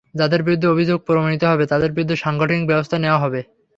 [0.15, 3.41] যাঁদের বিরুদ্ধে অভিযোগ প্রমাণিত হবে, তাঁদের বিরুদ্ধে সাংগঠনিক ব্যবস্থা নেওয়া হবে।